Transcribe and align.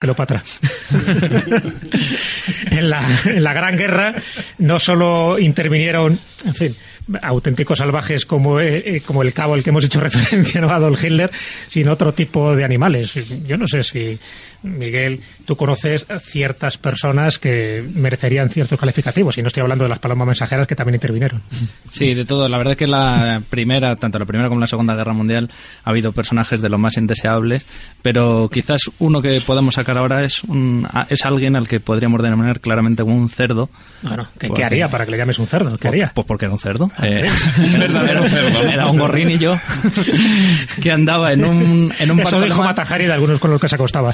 Cleopatra. 0.00 0.42
en, 2.70 2.88
la, 2.88 3.06
en 3.26 3.42
la 3.42 3.52
Gran 3.52 3.76
Guerra 3.76 4.14
no 4.56 4.78
solo 4.80 5.38
intervinieron, 5.38 6.18
en 6.46 6.54
fin, 6.54 6.74
auténticos 7.22 7.78
salvajes 7.78 8.24
como, 8.26 8.60
eh, 8.60 8.82
eh, 8.84 9.00
como 9.00 9.22
el 9.22 9.32
cabo 9.32 9.54
al 9.54 9.62
que 9.62 9.70
hemos 9.70 9.84
hecho 9.84 10.00
referencia, 10.00 10.60
¿no? 10.60 10.70
Adolf 10.70 11.02
Hitler, 11.02 11.30
sino 11.68 11.92
otro 11.92 12.12
tipo 12.12 12.54
de 12.54 12.64
animales. 12.64 13.14
Yo 13.46 13.56
no 13.56 13.66
sé 13.66 13.82
si, 13.82 14.18
Miguel, 14.62 15.20
tú 15.46 15.56
conoces 15.56 16.06
ciertas 16.22 16.78
personas 16.78 17.38
que 17.38 17.84
merecerían 17.94 18.50
ciertos 18.50 18.78
calificativos, 18.78 19.36
y 19.38 19.42
no 19.42 19.48
estoy 19.48 19.62
hablando 19.62 19.84
de 19.84 19.90
las 19.90 19.98
palomas 19.98 20.26
mensajeras 20.26 20.66
que 20.66 20.74
también 20.74 20.96
intervinieron. 20.96 21.42
Sí, 21.90 22.14
de 22.14 22.24
todo. 22.24 22.48
La 22.48 22.58
verdad 22.58 22.76
que 22.76 22.86
la 22.86 23.42
primera, 23.48 23.96
tanto 23.96 24.18
la 24.18 24.26
primera 24.26 24.48
como 24.48 24.60
la 24.60 24.66
segunda 24.66 24.94
guerra 24.94 25.12
mundial, 25.12 25.50
ha 25.84 25.90
habido 25.90 26.12
personajes 26.12 26.60
de 26.60 26.68
lo 26.68 26.78
más 26.78 26.96
indeseables, 26.96 27.64
pero 28.02 28.48
quizás 28.52 28.82
uno 28.98 29.22
que 29.22 29.40
podemos 29.40 29.74
sacar 29.74 29.98
ahora 29.98 30.24
es, 30.24 30.44
un, 30.44 30.86
es 31.08 31.24
alguien 31.24 31.56
al 31.56 31.68
que 31.68 31.80
podríamos 31.80 32.22
denominar 32.22 32.60
claramente 32.60 33.02
un 33.02 33.28
cerdo. 33.28 33.70
Bueno, 34.02 34.26
¿qué, 34.38 34.64
haría 34.64 34.88
para 34.88 35.04
que 35.04 35.12
le 35.12 35.18
llames 35.18 35.38
un 35.38 35.46
cerdo? 35.46 35.76
¿Qué 35.78 35.88
haría? 35.88 36.12
Pues 36.14 36.26
porque 36.26 36.46
era 36.46 36.52
un 36.52 36.58
cerdo. 36.58 36.90
Eh, 37.02 37.28
un 37.58 37.78
verdadero 37.78 38.24
cerdo. 38.24 38.62
Era 38.62 38.86
un 38.88 38.98
gorrinillo 38.98 39.58
que 40.82 40.90
andaba 40.90 41.32
en 41.32 41.44
un, 41.44 41.92
en 41.98 42.10
un 42.10 42.20
Eso 42.20 42.40
dijo 42.40 42.62
Matajari 42.62 43.06
de 43.06 43.12
algunos 43.12 43.38
con 43.38 43.50
los 43.50 43.60
que 43.60 43.68
se 43.68 43.74
acostaba. 43.74 44.12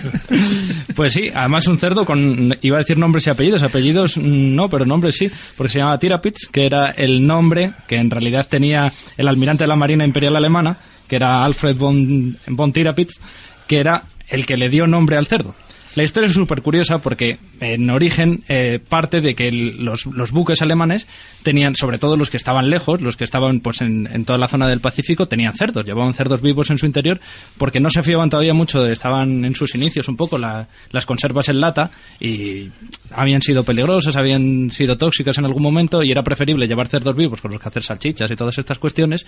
pues 0.94 1.12
sí, 1.12 1.30
además 1.34 1.66
un 1.66 1.78
cerdo 1.78 2.04
con, 2.04 2.56
iba 2.62 2.76
a 2.76 2.80
decir 2.80 2.98
nombres 2.98 3.26
y 3.26 3.30
apellidos, 3.30 3.62
apellidos 3.62 4.16
no, 4.16 4.68
pero 4.68 4.86
nombres 4.86 5.16
sí, 5.16 5.30
porque 5.56 5.72
se 5.72 5.78
llamaba 5.78 5.98
Tirapitz, 5.98 6.46
que 6.50 6.66
era 6.66 6.90
el 6.90 7.26
nombre 7.26 7.72
que 7.86 7.96
en 7.96 8.10
realidad 8.10 8.46
tenía 8.48 8.92
el 9.16 9.28
almirante 9.28 9.64
de 9.64 9.68
la 9.68 9.76
Marina 9.76 10.04
Imperial 10.04 10.36
Alemana, 10.36 10.76
que 11.06 11.16
era 11.16 11.44
Alfred 11.44 11.76
von, 11.76 12.36
von 12.46 12.72
Tirapitz, 12.72 13.18
que 13.66 13.78
era 13.78 14.02
el 14.28 14.46
que 14.46 14.56
le 14.56 14.68
dio 14.68 14.86
nombre 14.86 15.16
al 15.16 15.26
cerdo. 15.26 15.54
La 15.96 16.04
historia 16.04 16.28
es 16.28 16.34
súper 16.34 16.62
curiosa 16.62 16.98
porque 16.98 17.38
en 17.60 17.90
origen 17.90 18.44
eh, 18.48 18.78
parte 18.88 19.20
de 19.20 19.34
que 19.34 19.50
los, 19.50 20.04
buques 20.30 20.62
alemanes 20.62 21.08
tenían, 21.42 21.74
sobre 21.74 21.98
todo 21.98 22.16
los 22.16 22.30
que 22.30 22.36
estaban 22.36 22.70
lejos, 22.70 23.00
los 23.00 23.16
que 23.16 23.24
estaban 23.24 23.58
pues 23.58 23.80
en, 23.80 24.24
toda 24.24 24.38
la 24.38 24.46
zona 24.46 24.68
del 24.68 24.80
Pacífico, 24.80 25.26
tenían 25.26 25.52
cerdos, 25.54 25.84
llevaban 25.84 26.14
cerdos 26.14 26.42
vivos 26.42 26.70
en 26.70 26.78
su 26.78 26.86
interior 26.86 27.20
porque 27.58 27.80
no 27.80 27.90
se 27.90 28.04
fiaban 28.04 28.30
todavía 28.30 28.54
mucho, 28.54 28.86
estaban 28.86 29.44
en 29.44 29.54
sus 29.56 29.74
inicios 29.74 30.08
un 30.08 30.16
poco 30.16 30.38
las 30.38 31.06
conservas 31.06 31.48
en 31.48 31.60
lata 31.60 31.90
y 32.20 32.68
habían 33.10 33.42
sido 33.42 33.64
peligrosas, 33.64 34.14
habían 34.16 34.70
sido 34.70 34.96
tóxicas 34.96 35.38
en 35.38 35.44
algún 35.44 35.62
momento 35.62 36.04
y 36.04 36.12
era 36.12 36.22
preferible 36.22 36.68
llevar 36.68 36.86
cerdos 36.86 37.16
vivos 37.16 37.40
con 37.40 37.50
los 37.50 37.60
que 37.60 37.68
hacer 37.68 37.82
salchichas 37.82 38.30
y 38.30 38.36
todas 38.36 38.56
estas 38.58 38.78
cuestiones 38.78 39.26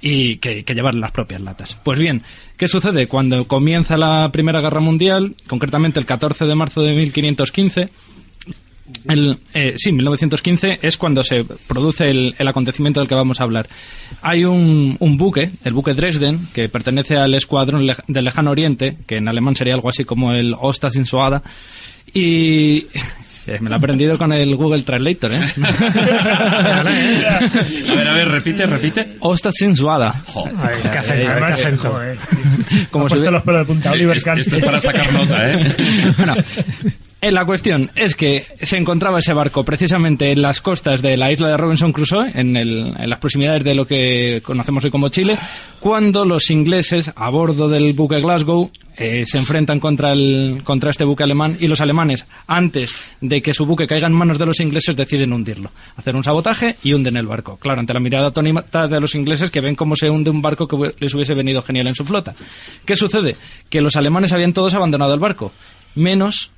y 0.00 0.36
que, 0.36 0.62
llevar 0.62 0.94
las 0.94 1.12
propias 1.12 1.40
latas. 1.40 1.76
Pues 1.82 1.98
bien, 1.98 2.22
¿qué 2.56 2.68
sucede? 2.68 3.06
Cuando 3.06 3.46
comienza 3.46 3.96
la 3.96 4.30
Primera 4.32 4.60
Guerra 4.60 4.80
Mundial, 4.80 5.34
concretamente 5.46 5.98
el 5.98 6.06
14 6.06 6.44
de 6.44 6.54
marzo 6.54 6.82
de 6.82 6.94
1515, 6.94 7.90
el, 9.08 9.38
eh, 9.52 9.74
sí, 9.78 9.90
1915 9.90 10.78
es 10.82 10.96
cuando 10.96 11.24
se 11.24 11.44
produce 11.44 12.10
el, 12.10 12.34
acontecimiento 12.38 13.00
del 13.00 13.08
que 13.08 13.14
vamos 13.14 13.40
a 13.40 13.44
hablar. 13.44 13.68
Hay 14.22 14.44
un, 14.44 14.96
buque, 15.16 15.50
el 15.64 15.72
buque 15.72 15.94
Dresden, 15.94 16.48
que 16.54 16.68
pertenece 16.68 17.16
al 17.16 17.34
escuadrón 17.34 17.86
del 18.06 18.24
Lejano 18.24 18.50
Oriente, 18.50 18.96
que 19.06 19.16
en 19.16 19.28
alemán 19.28 19.56
sería 19.56 19.74
algo 19.74 19.88
así 19.88 20.04
como 20.04 20.32
el 20.32 20.54
Ostasinswada, 20.58 21.42
y 22.12 22.86
me 23.60 23.68
lo 23.68 23.76
he 23.76 23.78
aprendido 23.78 24.18
con 24.18 24.32
el 24.32 24.56
Google 24.56 24.82
Translator, 24.82 25.32
¿eh? 25.32 25.40
a 25.62 26.82
ver, 26.82 28.08
a 28.08 28.14
ver, 28.14 28.28
repite, 28.28 28.66
repite. 28.66 29.16
Osta 29.20 29.50
sensuada. 29.52 30.22
¿Qué 30.90 30.98
acento? 30.98 31.98
Como 32.90 33.08
se 33.08 33.30
los 33.30 33.42
pelos 33.42 33.60
de 33.60 33.64
punta, 33.66 33.92
Oliver 33.92 34.16
Esto 34.16 34.56
es 34.56 34.64
para 34.64 34.80
sacar 34.80 35.12
nota, 35.12 35.50
¿eh? 35.50 35.74
bueno, 36.16 36.34
eh, 36.34 36.92
la 37.22 37.44
cuestión 37.44 37.90
es 37.94 38.14
que 38.14 38.44
se 38.62 38.76
encontraba 38.76 39.18
ese 39.18 39.32
barco 39.32 39.64
precisamente 39.64 40.30
en 40.30 40.42
las 40.42 40.60
costas 40.60 41.02
de 41.02 41.16
la 41.16 41.32
isla 41.32 41.48
de 41.48 41.56
Robinson 41.56 41.92
Crusoe, 41.92 42.30
en, 42.34 42.56
el, 42.56 42.94
en, 42.96 43.10
las 43.10 43.18
proximidades 43.18 43.64
de 43.64 43.74
lo 43.74 43.86
que 43.86 44.40
conocemos 44.44 44.84
hoy 44.84 44.90
como 44.90 45.08
Chile, 45.08 45.38
cuando 45.80 46.24
los 46.24 46.50
ingleses, 46.50 47.10
a 47.16 47.30
bordo 47.30 47.68
del 47.68 47.94
buque 47.94 48.20
Glasgow, 48.20 48.70
eh, 48.98 49.24
se 49.26 49.38
enfrentan 49.38 49.80
contra, 49.80 50.12
el, 50.12 50.60
contra 50.64 50.90
este 50.90 51.04
buque 51.04 51.22
alemán 51.22 51.56
y 51.60 51.66
los 51.66 51.80
alemanes, 51.80 52.26
antes 52.46 52.94
de 53.20 53.42
que 53.42 53.52
su 53.52 53.66
buque 53.66 53.86
caiga 53.86 54.06
en 54.06 54.14
manos 54.14 54.38
de 54.38 54.46
los 54.46 54.60
ingleses, 54.60 54.96
deciden 54.96 55.32
hundirlo. 55.32 55.70
Hacer 55.96 56.16
un 56.16 56.24
sabotaje 56.24 56.76
y 56.82 56.94
hunden 56.94 57.16
el 57.16 57.26
barco. 57.26 57.56
Claro, 57.56 57.80
ante 57.80 57.92
la 57.92 58.00
mirada 58.00 58.28
atónita 58.28 58.88
de 58.88 59.00
los 59.00 59.14
ingleses 59.14 59.50
que 59.50 59.60
ven 59.60 59.74
cómo 59.74 59.96
se 59.96 60.08
hunde 60.08 60.30
un 60.30 60.40
barco 60.40 60.68
que 60.68 60.94
les 60.98 61.14
hubiese 61.14 61.34
venido 61.34 61.60
genial 61.60 61.88
en 61.88 61.94
su 61.94 62.04
flota. 62.04 62.34
¿Qué 62.84 62.96
sucede? 62.96 63.36
Que 63.68 63.80
los 63.80 63.96
alemanes 63.96 64.32
habían 64.32 64.52
todos 64.52 64.74
abandonado 64.74 65.12
el 65.12 65.20
barco, 65.20 65.52
menos 65.94 66.50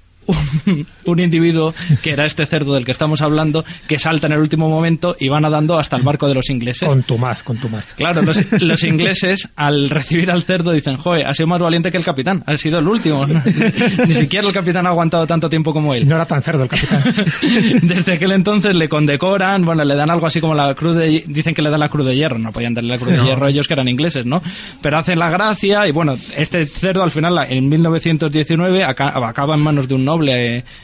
un, 1.06 1.20
individuo 1.20 1.74
que 2.02 2.12
era 2.12 2.26
este 2.26 2.46
cerdo 2.46 2.74
del 2.74 2.84
que 2.84 2.92
estamos 2.92 3.22
hablando 3.22 3.64
que 3.86 3.98
salta 3.98 4.26
en 4.26 4.34
el 4.34 4.38
último 4.38 4.68
momento 4.68 5.16
y 5.18 5.28
va 5.28 5.40
nadando 5.40 5.78
hasta 5.78 5.96
el 5.96 6.02
barco 6.02 6.28
de 6.28 6.34
los 6.34 6.48
ingleses. 6.50 6.86
Con 6.86 7.02
tu 7.02 7.18
más, 7.18 7.42
con 7.42 7.56
tu 7.56 7.68
más. 7.68 7.94
Claro, 7.94 8.22
los, 8.60 8.84
ingleses 8.84 9.48
al 9.56 9.90
recibir 9.90 10.30
al 10.30 10.42
cerdo 10.42 10.72
dicen, 10.72 10.96
joder, 10.96 11.26
ha 11.26 11.34
sido 11.34 11.48
más 11.48 11.60
valiente 11.60 11.90
que 11.90 11.96
el 11.96 12.04
capitán, 12.04 12.42
ha 12.46 12.56
sido 12.56 12.78
el 12.78 12.86
último. 12.86 13.26
Ni 14.06 14.14
siquiera 14.14 14.46
el 14.46 14.52
capitán 14.52 14.86
ha 14.86 14.90
aguantado 14.90 15.26
tanto 15.26 15.48
tiempo 15.48 15.72
como 15.72 15.94
él. 15.94 16.06
No 16.06 16.16
era 16.16 16.26
tan 16.26 16.42
cerdo 16.42 16.64
el 16.64 16.68
capitán. 16.68 17.02
Desde 17.82 18.12
aquel 18.14 18.32
entonces 18.32 18.76
le 18.76 18.88
condecoran, 18.88 19.64
bueno, 19.64 19.84
le 19.84 19.96
dan 19.96 20.10
algo 20.10 20.26
así 20.26 20.40
como 20.40 20.54
la 20.54 20.74
cruz 20.74 20.96
de... 20.96 21.24
Dicen 21.26 21.54
que 21.54 21.62
le 21.62 21.70
dan 21.70 21.80
la 21.80 21.88
cruz 21.88 22.06
de 22.06 22.14
hierro, 22.14 22.38
no 22.38 22.52
podían 22.52 22.74
darle 22.74 22.90
la 22.90 22.98
cruz 22.98 23.12
de 23.12 23.24
hierro 23.24 23.48
ellos 23.48 23.66
que 23.66 23.74
eran 23.74 23.88
ingleses, 23.88 24.26
¿no? 24.26 24.42
Pero 24.80 24.98
hacen 24.98 25.18
la 25.18 25.30
gracia 25.30 25.86
y 25.86 25.92
bueno, 25.92 26.16
este 26.36 26.66
cerdo 26.66 27.02
al 27.02 27.10
final 27.10 27.38
en 27.48 27.68
1919 27.68 28.84
acaba 28.84 29.54
en 29.54 29.60
manos 29.60 29.88
de 29.88 29.94
un 29.94 30.04
noble 30.04 30.17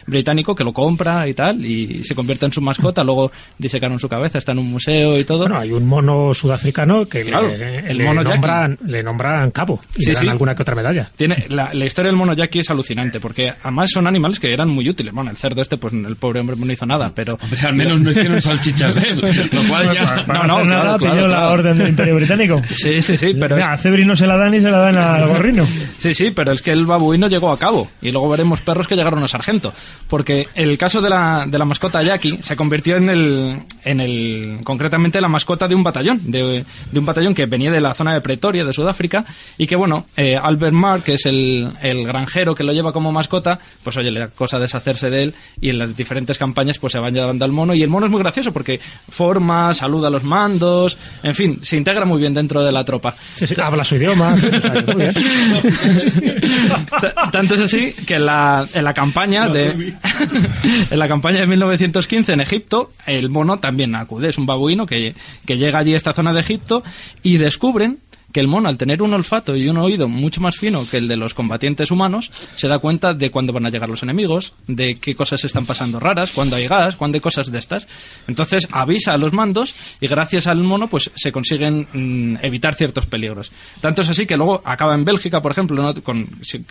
británico 0.07 0.55
que 0.55 0.65
lo 0.65 0.73
compra 0.73 1.29
y 1.29 1.35
tal, 1.35 1.65
y 1.65 2.05
se 2.05 2.15
convierte 2.15 2.47
en 2.47 2.53
su 2.53 2.61
mascota, 2.61 3.03
luego 3.03 3.31
disecaron 3.59 3.99
su 3.99 4.09
cabeza, 4.09 4.39
está 4.39 4.53
en 4.53 4.59
un 4.59 4.71
museo 4.71 5.19
y 5.19 5.25
todo. 5.25 5.41
Bueno, 5.41 5.59
hay 5.59 5.73
un 5.73 5.87
mono 5.87 6.33
sudafricano 6.35 7.07
que 7.07 7.25
le, 7.25 7.79
el 7.91 8.03
mono 8.03 8.23
nombran, 8.23 8.79
le 8.87 9.03
nombran 9.03 9.51
cabo 9.51 9.81
y 9.97 10.07
le 10.07 10.13
dan 10.15 10.29
alguna 10.29 10.55
que 10.55 10.63
otra 10.63 10.75
medalla. 10.75 11.11
Tiene, 11.17 11.47
la, 11.49 11.73
historia 11.85 12.11
del 12.11 12.17
mono 12.17 12.35
Jackie 12.35 12.61
es 12.61 12.71
alucinante, 12.71 13.21
porque 13.21 13.53
además 13.63 13.91
son 13.93 14.07
animales 14.07 14.41
que 14.41 14.53
eran 14.53 14.69
muy 14.69 14.89
útiles. 14.89 15.13
Bueno, 15.13 15.31
el 15.31 15.37
cerdo 15.37 15.63
este, 15.63 15.77
pues 15.77 15.93
el 15.93 16.17
pobre 16.17 16.41
hombre 16.41 16.57
no 16.57 16.73
hizo 16.73 16.87
nada, 16.87 17.13
pero... 17.15 17.39
al 17.65 17.75
menos 17.75 18.01
no 18.01 18.11
hicieron 18.11 18.41
salchichas 18.41 18.95
de 18.95 19.11
él, 19.11 19.49
lo 19.53 19.63
cual 19.69 19.93
ya... 19.95 20.25
no, 20.27 20.45
no, 20.45 20.65
nada, 20.65 20.99
pidió 20.99 21.27
la 21.27 21.51
orden 21.51 21.79
del 21.79 21.89
Imperio 21.89 22.17
Británico. 22.17 22.61
Sí, 22.75 23.01
sí, 23.01 23.17
sí, 23.17 23.35
pero... 23.39 23.57
a 23.57 23.79
Cebri 23.79 24.05
no 24.05 24.15
se 24.15 24.27
la 24.27 24.37
dan 24.37 24.53
y 24.53 24.61
se 24.61 24.69
la 24.69 24.79
dan 24.79 24.99
al 24.99 25.27
gorrino. 25.29 25.67
sí, 25.97 26.13
sí, 26.13 26.33
pero 26.33 26.53
es 26.53 26.61
que 26.61 26.71
el 26.71 26.85
babuino 26.85 27.29
llegó 27.29 27.51
a 27.51 27.59
cabo, 27.59 27.89
y 28.03 28.11
luego 28.11 28.29
veremos 28.29 28.61
perros 28.61 28.87
que 28.87 28.95
llegaron 28.95 29.23
sargento, 29.29 29.73
porque 30.09 30.49
el 30.55 30.77
caso 30.79 31.01
de 31.01 31.11
la, 31.11 31.45
de 31.47 31.59
la 31.59 31.65
mascota 31.65 32.03
Jackie 32.03 32.39
se 32.43 32.57
convirtió 32.57 32.97
en 32.97 33.09
el, 33.09 33.63
en 33.85 34.01
el, 34.01 34.61
concretamente 34.65 35.21
la 35.21 35.29
mascota 35.29 35.67
de 35.67 35.75
un 35.75 35.83
batallón, 35.83 36.21
de, 36.31 36.65
de 36.91 36.99
un 36.99 37.07
batallón 37.07 37.35
que 37.35 37.47
venía 37.47 37.71
de 37.71 37.81
la 37.81 37.95
zona 37.95 38.15
de 38.15 38.21
Pretoria, 38.21 38.65
de 38.65 38.73
Sudáfrica, 38.73 39.25
y 39.59 39.67
que 39.67 39.77
bueno, 39.77 40.07
eh, 40.17 40.37
Albert 40.37 40.73
Mark, 40.73 41.03
que 41.05 41.15
es 41.15 41.27
el, 41.27 41.73
el 41.83 42.05
granjero 42.05 42.55
que 42.55 42.65
lo 42.65 42.73
lleva 42.73 42.93
como 42.93 43.13
mascota, 43.13 43.59
pues 43.83 43.97
oye, 43.97 44.11
le 44.11 44.21
da 44.21 44.29
cosa 44.29 44.59
deshacerse 44.59 45.11
de 45.11 45.25
él, 45.25 45.35
y 45.61 45.71
en 45.71 45.79
las 45.79 45.97
diferentes 45.97 46.39
campañas 46.39 46.79
pues 46.79 46.93
se 46.93 46.99
van 46.99 47.15
llevando 47.15 47.45
al 47.45 47.53
mono, 47.53 47.75
y 47.75 47.83
el 47.83 47.91
mono 47.91 48.07
es 48.07 48.13
muy 48.13 48.21
gracioso 48.21 48.53
porque 48.53 48.81
forma, 49.09 49.75
saluda 49.75 50.09
a 50.09 50.11
los 50.11 50.25
mandos, 50.25 50.99
en 51.23 51.35
fin, 51.35 51.59
se 51.63 51.77
integra 51.77 52.05
muy 52.05 52.21
bien 52.21 52.35
dentro 52.35 52.63
de 52.63 52.73
la 52.73 52.85
tropa. 52.85 53.15
habla 53.63 53.85
su 53.85 53.97
idioma. 53.97 54.35
Tanto 57.33 57.55
es 57.55 57.61
así 57.61 57.93
que 58.07 58.17
en 58.17 58.27
la, 58.27 58.67
en 58.73 58.85
la 58.85 58.95
campaña 58.95 59.14
de 59.15 59.95
en 60.91 60.99
la 60.99 61.09
campaña 61.09 61.41
de 61.41 61.47
1915 61.47 62.33
en 62.33 62.41
Egipto, 62.41 62.91
el 63.07 63.31
mono 63.31 63.59
también 63.59 63.95
acude, 63.95 64.29
es 64.29 64.39
un 64.39 64.47
babuino 64.47 64.87
que, 64.87 65.15
que 65.47 65.57
llega 65.57 65.79
allí 65.79 65.95
a 65.95 65.97
esta 65.97 66.13
zona 66.13 66.33
de 66.33 66.41
Egipto 66.41 66.83
y 67.23 67.37
descubren 67.37 68.01
que 68.35 68.41
el 68.41 68.49
mono, 68.49 68.69
al 68.69 68.77
tener 68.77 69.01
un 69.01 69.15
olfato 69.15 69.55
y 69.55 69.69
un 69.69 69.79
oído 69.79 70.09
mucho 70.09 70.41
más 70.41 70.57
fino 70.57 70.85
que 70.91 70.97
el 70.97 71.07
de 71.07 71.17
los 71.17 71.35
combatientes 71.35 71.93
humanos, 71.93 72.33
se 72.57 72.67
da 72.67 72.81
cuenta 72.81 73.15
de 73.15 73.31
cuándo 73.31 73.53
van 73.53 73.65
a 73.65 73.71
llegar 73.71 73.89
los 73.89 74.03
enemigos, 74.03 74.55
de 74.67 74.97
qué 74.97 75.15
cosas 75.15 75.45
están 75.45 75.67
pasando 75.67 76.01
raras, 76.01 76.33
cuándo 76.33 76.57
hay 76.57 76.67
gas, 76.67 76.97
cuándo 76.97 77.15
hay 77.15 77.21
cosas 77.21 77.53
de 77.53 77.61
estas. 77.61 77.87
Entonces 78.27 78.67
avisa 78.73 79.15
a 79.15 79.19
los 79.19 79.33
mandos 79.33 79.77
y 80.01 80.09
gracias 80.09 80.49
al 80.49 80.59
mono 80.65 80.89
pues 80.89 81.13
se 81.15 81.31
consiguen 81.31 81.87
mm, 81.93 82.39
evitar 82.43 82.75
ciertos 82.75 83.07
peligros. 83.07 83.53
Tanto 83.81 84.03
es 84.03 84.09
así 84.09 84.27
que 84.27 84.37
luego 84.37 84.61
acaba 84.65 84.97
en 84.97 85.05
Bélgica, 85.05 85.41
por 85.41 85.53
ejemplo, 85.53 85.95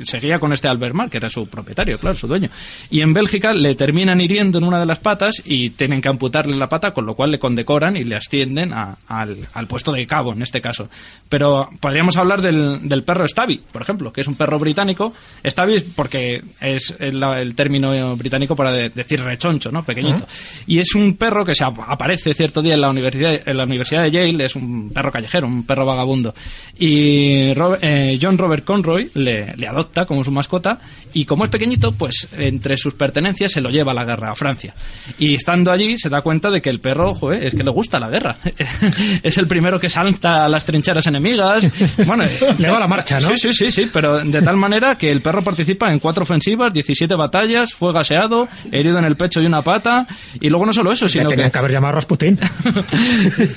seguía 0.03 0.39
con 0.39 0.51
este 0.51 0.67
Albert 0.67 0.95
Mar, 0.95 1.09
que 1.09 1.17
era 1.17 1.29
su 1.29 1.47
propietario, 1.47 1.97
claro, 1.97 2.17
su 2.17 2.27
dueño. 2.27 2.49
Y 2.89 2.99
en 2.99 3.13
Bélgica 3.13 3.53
le 3.53 3.75
terminan 3.75 4.19
hiriendo 4.19 4.57
en 4.57 4.65
una 4.65 4.81
de 4.81 4.85
las 4.85 4.99
patas 4.99 5.41
y 5.45 5.69
tienen 5.69 6.01
que 6.01 6.09
amputarle 6.09 6.57
la 6.57 6.67
pata, 6.67 6.91
con 6.91 7.05
lo 7.05 7.15
cual 7.15 7.31
le 7.31 7.39
condecoran 7.39 7.95
y 7.95 8.03
le 8.03 8.17
ascienden 8.17 8.73
al, 8.73 9.47
al 9.53 9.67
puesto 9.67 9.93
de 9.93 10.05
cabo, 10.05 10.33
en 10.33 10.41
este 10.41 10.59
caso. 10.59 10.89
Pero 11.29 11.52
Pero 11.53 11.69
podríamos 11.79 12.17
hablar 12.17 12.41
del, 12.41 12.87
del 12.87 13.03
perro 13.03 13.27
Stabby, 13.27 13.61
por 13.71 13.81
ejemplo, 13.81 14.11
que 14.11 14.21
es 14.21 14.27
un 14.27 14.35
perro 14.35 14.57
británico. 14.57 15.13
Stabby 15.45 15.75
es 15.75 15.83
porque 15.83 16.41
es 16.59 16.95
el, 16.99 17.21
el 17.23 17.53
término 17.55 18.15
británico 18.15 18.55
para 18.55 18.71
de- 18.71 18.89
decir 18.89 19.21
rechoncho, 19.21 19.71
¿no? 19.71 19.83
Pequeñito. 19.83 20.25
Y 20.67 20.79
es 20.79 20.95
un 20.95 21.15
perro 21.15 21.45
que 21.45 21.53
se 21.53 21.63
ap- 21.63 21.79
aparece 21.87 22.33
cierto 22.33 22.61
día 22.61 22.73
en 22.73 22.81
la 22.81 22.89
universidad, 22.89 23.47
en 23.47 23.57
la 23.57 23.63
universidad 23.65 24.03
de 24.03 24.11
Yale, 24.11 24.45
es 24.45 24.55
un 24.55 24.91
perro 24.93 25.11
callejero, 25.11 25.45
un 25.47 25.63
perro 25.65 25.85
vagabundo. 25.85 26.33
Y 26.79 27.53
Ro- 27.53 27.77
eh, 27.81 28.17
John 28.21 28.37
Robert 28.37 28.63
Conroy 28.63 29.11
le, 29.13 29.53
le 29.55 29.67
adopta 29.67 30.05
como 30.05 30.23
su 30.23 30.31
mascota 30.31 30.79
y 31.13 31.25
como 31.25 31.43
es 31.43 31.49
pequeñito, 31.51 31.91
pues 31.91 32.27
entre 32.37 32.75
sus 32.77 32.95
pertenencias 32.95 33.51
se 33.51 33.61
lo 33.61 33.69
lleva 33.69 33.91
a 33.91 33.95
la 33.95 34.05
guerra 34.05 34.31
a 34.31 34.35
Francia. 34.35 34.73
Y 35.19 35.35
estando 35.35 35.71
allí 35.71 35.97
se 35.97 36.09
da 36.09 36.21
cuenta 36.21 36.49
de 36.49 36.61
que 36.61 36.69
el 36.71 36.79
perro, 36.79 37.13
joder, 37.13 37.45
es 37.45 37.53
que 37.53 37.63
le 37.63 37.69
gusta 37.71 37.99
la 37.99 38.09
guerra. 38.09 38.37
es 39.23 39.37
el 39.37 39.47
primero 39.47 39.79
que 39.79 39.89
salta 39.89 40.45
a 40.45 40.49
las 40.49 40.65
trincheras 40.65 41.05
enemigas. 41.07 41.42
Bueno, 42.05 42.23
Le 42.57 42.69
va 42.69 42.79
la 42.79 42.87
marcha, 42.87 43.19
¿no? 43.19 43.27
Sí, 43.27 43.37
sí, 43.37 43.53
sí, 43.53 43.71
sí, 43.71 43.89
pero 43.91 44.23
de 44.23 44.41
tal 44.41 44.57
manera 44.57 44.97
que 44.97 45.11
el 45.11 45.21
perro 45.21 45.41
participa 45.43 45.91
en 45.91 45.99
cuatro 45.99 46.23
ofensivas, 46.23 46.73
17 46.73 47.15
batallas, 47.15 47.73
fue 47.73 47.93
gaseado, 47.93 48.47
herido 48.71 48.97
en 48.99 49.05
el 49.05 49.15
pecho 49.15 49.41
y 49.41 49.45
una 49.45 49.61
pata, 49.61 50.05
y 50.39 50.49
luego 50.49 50.65
no 50.65 50.73
solo 50.73 50.91
eso, 50.91 51.07
sino 51.07 51.29
que... 51.29 51.35
que 51.35 51.57
haber 51.57 51.71
llamado 51.71 51.93
a 51.93 51.95
Rasputín. 51.95 52.39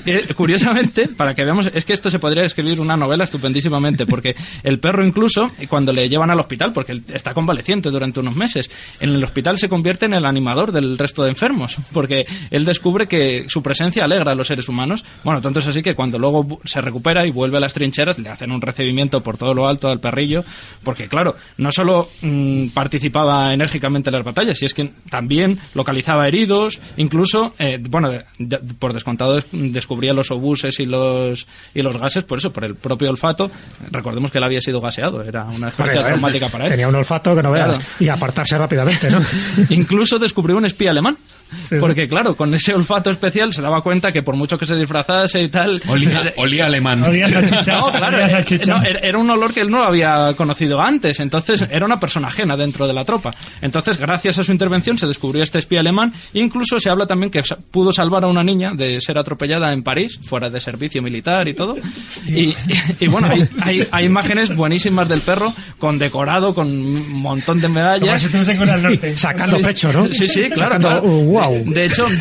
Eh, 0.05 0.27
Curiosamente, 0.35 1.09
para 1.09 1.33
que 1.33 1.43
veamos, 1.43 1.69
es 1.73 1.83
que 1.85 1.93
esto 1.93 2.09
se 2.09 2.19
podría 2.19 2.43
escribir 2.43 2.79
una 2.79 2.95
novela 2.95 3.23
estupendísimamente, 3.23 4.05
porque 4.05 4.35
el 4.63 4.79
perro 4.79 5.05
incluso, 5.05 5.51
cuando 5.67 5.91
le 5.91 6.07
llevan 6.07 6.29
al 6.29 6.39
hospital, 6.39 6.71
porque 6.73 7.01
está 7.13 7.33
convaleciente 7.33 7.89
durante 7.89 8.19
unos 8.19 8.35
meses, 8.35 8.69
en 8.99 9.11
el 9.11 9.23
hospital 9.23 9.57
se 9.57 9.69
convierte 9.69 10.05
en 10.05 10.13
el 10.13 10.25
animador 10.25 10.71
del 10.71 10.97
resto 10.97 11.23
de 11.23 11.29
enfermos, 11.29 11.77
porque 11.91 12.25
él 12.51 12.65
descubre 12.65 13.07
que 13.07 13.45
su 13.47 13.61
presencia 13.61 14.03
alegra 14.03 14.31
a 14.31 14.35
los 14.35 14.47
seres 14.47 14.69
humanos. 14.69 15.03
Bueno, 15.23 15.41
tanto 15.41 15.59
es 15.59 15.67
así 15.67 15.81
que 15.81 15.95
cuando 15.95 16.19
luego 16.19 16.59
se 16.63 16.81
recupera 16.81 17.25
y 17.25 17.31
vuelve 17.31 17.57
a 17.57 17.61
las 17.61 17.73
trincheras, 17.77 18.19
le 18.19 18.29
hacen 18.29 18.51
un 18.51 18.61
recibimiento 18.61 19.21
por 19.23 19.37
todo 19.37 19.53
lo 19.53 19.67
alto 19.67 19.87
al 19.87 19.99
perrillo, 19.99 20.43
porque 20.83 21.07
claro, 21.07 21.35
no 21.57 21.71
solo 21.71 22.09
mm, 22.21 22.67
participaba 22.69 23.53
enérgicamente 23.53 24.09
en 24.09 24.15
las 24.15 24.25
batallas, 24.25 24.61
y 24.61 24.65
es 24.65 24.73
que 24.73 24.91
también 25.09 25.59
localizaba 25.73 26.27
heridos, 26.27 26.79
incluso, 26.97 27.53
eh, 27.59 27.79
bueno, 27.89 28.09
de- 28.09 28.23
de- 28.39 28.57
por 28.79 28.93
descontado 28.93 29.35
des- 29.35 29.45
descubría 29.51 30.13
los 30.13 30.31
obuses 30.31 30.79
y 30.79 30.85
los 30.85 31.47
y 31.73 31.81
los 31.81 31.97
gases, 31.97 32.23
por 32.23 32.37
eso, 32.39 32.51
por 32.51 32.65
el 32.65 32.75
propio 32.75 33.09
olfato. 33.09 33.49
Recordemos 33.91 34.31
que 34.31 34.37
él 34.39 34.43
había 34.43 34.61
sido 34.61 34.81
gaseado, 34.81 35.21
era 35.23 35.45
una 35.45 35.67
experiencia 35.67 36.05
traumática 36.05 36.49
para 36.49 36.65
él. 36.65 36.71
Tenía 36.71 36.87
un 36.87 36.95
olfato 36.95 37.35
que 37.35 37.43
no 37.43 37.51
veas. 37.51 37.67
Claro. 37.67 37.83
Y 37.99 38.09
apartarse 38.09 38.57
rápidamente, 38.57 39.09
¿no? 39.09 39.19
Incluso 39.69 40.17
descubrió 40.19 40.57
un 40.57 40.65
espía 40.65 40.91
alemán. 40.91 41.17
Sí, 41.55 41.63
sí. 41.63 41.75
Porque, 41.79 42.09
claro, 42.09 42.35
con 42.35 42.53
ese 42.53 42.73
olfato 42.73 43.09
especial 43.09 43.53
se 43.53 43.61
daba 43.61 43.81
cuenta 43.81 44.11
que 44.11 44.21
por 44.21 44.35
mucho 44.35 44.57
que 44.57 44.65
se 44.65 44.75
disfrazase 44.75 45.41
y 45.43 45.47
tal. 45.47 45.81
Olía, 45.87 46.33
olía 46.37 46.65
alemán. 46.65 47.01
Olía 47.03 47.27
No, 47.77 47.91
claro, 47.91 48.17
eh, 48.19 48.59
no, 48.67 48.81
era 48.83 48.99
era 48.99 49.17
un 49.17 49.29
olor 49.29 49.53
que 49.53 49.61
él 49.61 49.69
no 49.69 49.83
había 49.83 50.33
conocido 50.35 50.81
antes, 50.81 51.19
entonces 51.19 51.65
era 51.69 51.85
una 51.85 51.99
persona 51.99 52.27
ajena 52.29 52.55
dentro 52.57 52.87
de 52.87 52.93
la 52.93 53.03
tropa. 53.05 53.31
Entonces, 53.61 53.97
gracias 53.97 54.37
a 54.39 54.43
su 54.43 54.51
intervención 54.51 54.97
se 54.97 55.07
descubrió 55.07 55.43
este 55.43 55.59
espía 55.59 55.79
alemán, 55.81 56.13
e 56.33 56.39
incluso 56.39 56.79
se 56.79 56.89
habla 56.89 57.05
también 57.05 57.31
que 57.31 57.41
pudo 57.71 57.91
salvar 57.91 58.23
a 58.23 58.27
una 58.27 58.43
niña 58.43 58.71
de 58.73 58.99
ser 59.01 59.17
atropellada 59.17 59.71
en 59.73 59.83
París, 59.83 60.19
fuera 60.23 60.49
de 60.49 60.59
servicio 60.59 61.01
militar 61.01 61.47
y 61.47 61.53
todo. 61.53 61.75
Y, 62.27 62.31
y- 62.49 62.55
y 63.01 63.07
bueno, 63.07 63.29
hay, 63.31 63.47
hay- 63.61 63.87
hay 63.91 64.05
imágenes 64.05 64.55
buenísimas 64.55 65.07
del 65.09 65.21
perro, 65.21 65.53
con 65.79 65.97
decorado, 65.99 66.53
con 66.53 66.67
un 66.67 67.13
montón 67.13 67.57
de 67.59 67.67
Como 67.67 67.75
medallas. 67.79 68.21
si 68.21 68.25
estuviese 68.27 68.55
con 68.55 68.69
el 68.69 68.81
norte. 68.81 69.17
Sacando 69.17 69.57
Sí, 69.57 69.63
pecho, 69.63 69.91
¿no? 69.93 70.07
Sí, 70.07 70.27
sí, 70.27 70.43
claro. 70.49 70.73
Sacando, 70.73 70.87
claro. 70.89 71.03
uh, 71.05 71.23
wow. 71.31 71.63
De 71.73 71.85
hecho, 71.85 72.07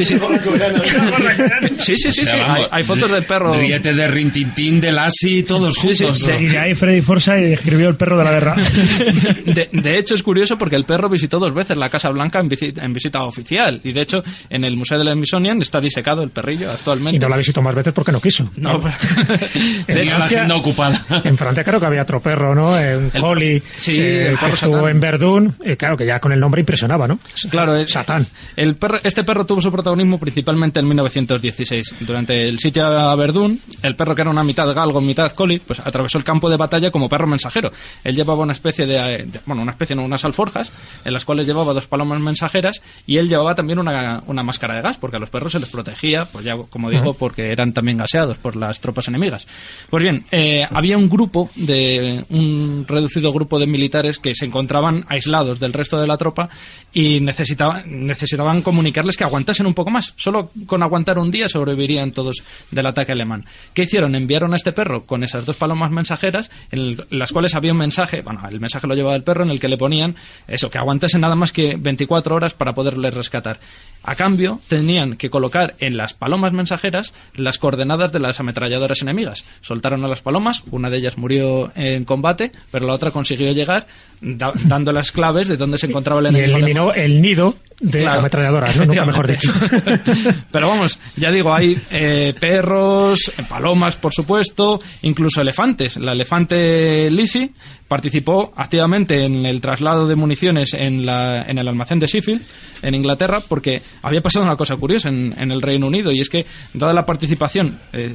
sí, 1.78 1.96
sí, 1.96 2.12
sí, 2.12 2.26
sí. 2.26 2.36
Hay, 2.70 2.84
fotos 2.84 3.10
del 3.10 3.24
perro. 3.24 3.54
Ríete 3.54 3.92
de 3.92 4.06
Rintintín, 4.08 4.80
de 4.80 4.92
Lassie, 4.92 5.06
todos 5.06 5.25
Sí, 5.30 5.94
sí, 5.94 6.04
juntos. 6.04 6.22
sí. 6.22 6.32
Y 6.32 6.46
de 6.46 6.58
ahí 6.58 6.74
Freddy 6.74 7.02
Forsyth 7.02 7.34
escribió 7.34 7.88
El 7.88 7.96
perro 7.96 8.18
de 8.18 8.24
la 8.24 8.30
guerra. 8.32 8.56
De, 9.46 9.68
de 9.72 9.98
hecho, 9.98 10.14
es 10.14 10.22
curioso 10.22 10.58
porque 10.58 10.76
el 10.76 10.84
perro 10.84 11.08
visitó 11.08 11.38
dos 11.38 11.54
veces 11.54 11.76
la 11.76 11.88
Casa 11.88 12.08
Blanca 12.10 12.40
en, 12.40 12.48
visi- 12.50 12.72
en 12.82 12.92
visita 12.92 13.22
oficial. 13.24 13.80
Y 13.84 13.92
de 13.92 14.00
hecho, 14.02 14.22
en 14.50 14.64
el 14.64 14.76
Museo 14.76 14.98
del 14.98 15.12
Smithsonian 15.14 15.60
está 15.62 15.80
disecado 15.80 16.22
el 16.22 16.30
perrillo 16.30 16.70
actualmente. 16.70 17.16
Y 17.16 17.20
no 17.20 17.28
la 17.28 17.36
visitó 17.36 17.62
más 17.62 17.74
veces 17.74 17.92
porque 17.92 18.12
no 18.12 18.20
quiso. 18.20 18.50
No, 18.56 18.80
pero- 18.80 18.94
de 18.98 19.84
Tenía 19.94 20.26
hecho, 20.26 20.44
la 20.44 20.56
ocupada. 20.56 21.04
En 21.24 21.36
Francia 21.38 21.64
creo 21.64 21.80
que 21.80 21.86
había 21.86 22.02
otro 22.02 22.20
perro, 22.20 22.54
¿no? 22.54 22.78
Eh, 22.78 23.10
El- 23.12 23.20
collie 23.20 23.62
sí, 23.78 23.92
eh, 23.96 24.28
el 24.28 24.32
que 24.34 24.40
perro 24.40 24.54
estuvo 24.54 24.72
Satán. 24.74 24.90
en 24.90 25.00
Verdún. 25.00 25.54
eh, 25.64 25.76
claro, 25.76 25.96
que 25.96 26.06
ya 26.06 26.18
con 26.18 26.32
el 26.32 26.40
nombre 26.40 26.60
impresionaba, 26.60 27.06
¿no? 27.08 27.18
Claro, 27.50 27.74
el, 27.76 27.88
Satán. 27.88 28.26
el 28.56 28.76
perro- 28.76 28.98
este 29.02 29.24
perro 29.24 29.46
tuvo 29.46 29.60
su 29.60 29.70
protagonismo 29.72 30.18
principalmente 30.18 30.80
en 30.80 30.88
1916. 30.88 31.94
Durante 32.00 32.48
el 32.48 32.58
sitio 32.58 32.84
a 32.86 33.14
Verdún, 33.16 33.60
el 33.82 33.96
perro 33.96 34.14
que 34.14 34.22
era 34.22 34.30
una 34.30 34.44
mitad 34.44 34.72
galgo, 34.74 35.00
mitad 35.00 35.15
collie, 35.34 35.60
pues 35.60 35.80
atravesó 35.80 36.18
el 36.18 36.24
campo 36.24 36.48
de 36.50 36.56
batalla 36.56 36.90
como 36.90 37.08
perro 37.08 37.26
mensajero. 37.26 37.72
Él 38.04 38.14
llevaba 38.16 38.42
una 38.42 38.52
especie 38.52 38.86
de, 38.86 38.96
eh, 38.96 39.24
de- 39.26 39.40
bueno, 39.46 39.62
una 39.62 39.72
especie, 39.72 39.96
no, 39.96 40.04
unas 40.04 40.24
alforjas, 40.24 40.70
en 41.04 41.12
las 41.12 41.24
cuales 41.24 41.46
llevaba 41.46 41.72
dos 41.72 41.86
palomas 41.86 42.20
mensajeras 42.20 42.80
y 43.06 43.16
él 43.16 43.28
llevaba 43.28 43.54
también 43.54 43.78
una, 43.78 44.22
una 44.26 44.42
máscara 44.42 44.76
de 44.76 44.82
gas, 44.82 44.98
porque 44.98 45.16
a 45.16 45.20
los 45.20 45.30
perros 45.30 45.52
se 45.52 45.60
les 45.60 45.68
protegía, 45.68 46.24
pues 46.26 46.44
ya, 46.44 46.56
como 46.70 46.90
digo, 46.90 47.14
porque 47.14 47.50
eran 47.50 47.72
también 47.72 47.96
gaseados 47.96 48.36
por 48.38 48.56
las 48.56 48.80
tropas 48.80 49.08
enemigas. 49.08 49.46
Pues 49.90 50.02
bien, 50.02 50.24
eh, 50.30 50.66
había 50.70 50.96
un 50.96 51.08
grupo 51.08 51.50
de, 51.56 52.24
un 52.30 52.84
reducido 52.86 53.32
grupo 53.32 53.58
de 53.58 53.66
militares 53.66 54.18
que 54.18 54.34
se 54.34 54.46
encontraban 54.46 55.04
aislados 55.08 55.58
del 55.60 55.72
resto 55.72 56.00
de 56.00 56.06
la 56.06 56.16
tropa 56.16 56.48
y 56.92 57.20
necesitaban, 57.20 57.84
necesitaban 58.06 58.62
comunicarles 58.62 59.16
que 59.16 59.24
aguantasen 59.24 59.66
un 59.66 59.74
poco 59.74 59.90
más. 59.90 60.12
Solo 60.16 60.50
con 60.66 60.82
aguantar 60.82 61.18
un 61.18 61.30
día 61.30 61.48
sobrevivirían 61.48 62.10
todos 62.12 62.42
del 62.70 62.86
ataque 62.86 63.12
alemán. 63.12 63.44
¿Qué 63.72 63.82
hicieron? 63.84 64.14
Enviaron 64.14 64.52
a 64.52 64.56
este 64.56 64.72
perro 64.72 65.05
con 65.06 65.24
esas 65.24 65.46
dos 65.46 65.56
palomas 65.56 65.90
mensajeras, 65.90 66.50
en 66.70 66.78
el- 66.80 67.06
las 67.10 67.32
cuales 67.32 67.54
había 67.54 67.72
un 67.72 67.78
mensaje, 67.78 68.22
bueno, 68.22 68.40
el 68.50 68.60
mensaje 68.60 68.86
lo 68.86 68.94
llevaba 68.94 69.16
el 69.16 69.22
perro, 69.22 69.44
en 69.44 69.50
el 69.50 69.60
que 69.60 69.68
le 69.68 69.76
ponían 69.78 70.16
eso, 70.48 70.68
que 70.70 70.78
aguantase 70.78 71.18
nada 71.18 71.34
más 71.34 71.52
que 71.52 71.76
24 71.78 72.34
horas 72.34 72.54
para 72.54 72.74
poderles 72.74 73.14
rescatar. 73.14 73.58
A 74.02 74.14
cambio, 74.14 74.60
tenían 74.68 75.16
que 75.16 75.30
colocar 75.30 75.74
en 75.80 75.96
las 75.96 76.14
palomas 76.14 76.52
mensajeras 76.52 77.12
las 77.34 77.58
coordenadas 77.58 78.12
de 78.12 78.20
las 78.20 78.38
ametralladoras 78.38 79.02
enemigas. 79.02 79.44
Soltaron 79.62 80.04
a 80.04 80.08
las 80.08 80.20
palomas, 80.20 80.62
una 80.70 80.90
de 80.90 80.98
ellas 80.98 81.18
murió 81.18 81.72
en 81.74 82.04
combate, 82.04 82.52
pero 82.70 82.86
la 82.86 82.92
otra 82.94 83.10
consiguió 83.10 83.50
llegar 83.52 83.86
da- 84.20 84.52
dando 84.64 84.92
las 84.92 85.10
claves 85.12 85.48
de 85.48 85.56
dónde 85.56 85.78
se 85.78 85.86
encontraba 85.86 86.20
el 86.20 86.26
Y 86.26 86.28
enemigo. 86.28 86.56
eliminó 86.58 86.92
el 86.92 87.20
nido 87.20 87.56
de 87.80 88.00
Claro. 88.00 88.20
ametralladoras, 88.20 88.76
¿no? 88.78 88.86
Nunca 88.86 89.04
mejor 89.04 89.26
dicho. 89.26 89.52
Pero 90.50 90.68
vamos, 90.68 90.98
ya 91.16 91.30
digo, 91.30 91.52
hay 91.54 91.78
eh, 91.90 92.34
perros, 92.38 93.32
palomas, 93.48 93.96
por 93.96 94.12
supuesto, 94.14 94.80
incluso 95.02 95.40
elefantes. 95.40 95.96
La 95.96 96.12
elefante 96.12 97.10
Lizzie 97.10 97.50
participó 97.88 98.52
activamente 98.56 99.24
en 99.24 99.46
el 99.46 99.60
traslado 99.60 100.08
de 100.08 100.16
municiones 100.16 100.74
en, 100.74 101.06
la, 101.06 101.42
en 101.42 101.58
el 101.58 101.68
almacén 101.68 101.98
de 101.98 102.06
Sheffield, 102.06 102.42
en 102.82 102.94
Inglaterra, 102.94 103.38
porque 103.48 103.80
había 104.02 104.20
pasado 104.20 104.44
una 104.44 104.56
cosa 104.56 104.76
curiosa 104.76 105.08
en, 105.08 105.34
en 105.38 105.50
el 105.52 105.62
Reino 105.62 105.86
Unido, 105.86 106.10
y 106.12 106.20
es 106.20 106.28
que, 106.28 106.46
dada 106.74 106.92
la 106.92 107.06
participación, 107.06 107.78
eh, 107.92 108.14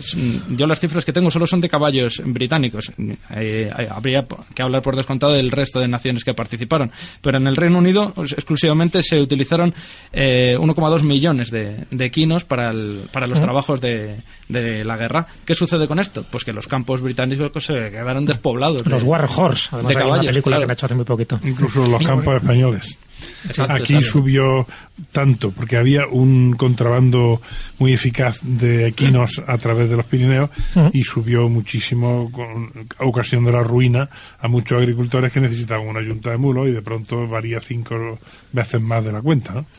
yo 0.49 0.67
las 0.67 0.79
cifras 0.79 1.05
que 1.05 1.13
tengo 1.13 1.31
solo 1.31 1.47
son 1.47 1.61
de 1.61 1.69
caballos 1.69 2.21
británicos, 2.25 2.91
eh, 3.35 3.69
hay- 3.73 3.87
habría 3.89 4.25
que 4.53 4.61
hablar 4.61 4.81
por 4.81 4.95
descontado 4.95 5.33
del 5.33 5.51
resto 5.51 5.79
de 5.79 5.87
naciones 5.87 6.23
que 6.23 6.33
participaron, 6.33 6.91
pero 7.21 7.37
en 7.37 7.47
el 7.47 7.55
Reino 7.55 7.77
Unido 7.79 8.11
pues, 8.13 8.33
exclusivamente 8.33 9.01
se 9.03 9.21
utilizaron 9.21 9.73
eh, 10.11 10.57
1,2 10.57 11.03
millones 11.03 11.49
de, 11.49 11.85
de 11.89 12.05
equinos 12.05 12.43
para, 12.43 12.71
el- 12.71 13.09
para 13.11 13.25
los 13.27 13.39
trabajos 13.39 13.79
de, 13.81 14.17
de 14.49 14.83
la 14.83 14.97
guerra. 14.97 15.27
¿Qué 15.45 15.55
sucede 15.55 15.87
con 15.87 15.99
esto? 15.99 16.25
Pues 16.29 16.43
que 16.43 16.53
los 16.53 16.67
campos 16.67 17.01
británicos 17.01 17.63
se 17.63 17.73
quedaron 17.89 18.25
despoblados. 18.25 18.85
Los 18.85 19.03
War 19.03 19.27
Horse, 19.35 19.60
además 19.71 19.89
de 19.93 19.99
hay 19.99 20.03
una 20.03 20.11
caballos, 20.11 20.25
película 20.31 20.55
claro. 20.55 20.61
que 20.61 20.67
me 20.67 20.71
ha 20.71 20.75
hecho 20.75 20.85
hace 20.85 20.95
muy 20.95 21.05
poquito. 21.05 21.39
incluso 21.43 21.85
los 21.87 22.03
campos 22.03 22.35
españoles. 22.35 22.97
Exacto, 23.45 23.73
Aquí 23.73 23.93
exacto. 23.95 24.11
subió 24.19 24.67
tanto 25.11 25.51
porque 25.51 25.77
había 25.77 26.07
un 26.07 26.53
contrabando 26.57 27.39
muy 27.77 27.93
eficaz 27.93 28.39
de 28.41 28.87
equinos 28.87 29.41
a 29.45 29.57
través 29.59 29.89
de 29.91 29.97
los 29.97 30.05
Pirineos 30.07 30.49
y 30.93 31.03
subió 31.03 31.47
muchísimo 31.49 32.31
con 32.31 32.71
ocasión 32.99 33.45
de 33.45 33.51
la 33.51 33.61
ruina 33.61 34.09
a 34.39 34.47
muchos 34.47 34.79
agricultores 34.79 35.31
que 35.31 35.39
necesitaban 35.39 35.87
una 35.87 36.01
yunta 36.01 36.31
de 36.31 36.37
mulos 36.37 36.67
y 36.67 36.71
de 36.71 36.81
pronto 36.81 37.27
varía 37.27 37.59
cinco 37.61 38.19
veces 38.53 38.81
más 38.81 39.03
de 39.05 39.11
la 39.11 39.21
cuenta. 39.21 39.53
¿no? 39.53 39.65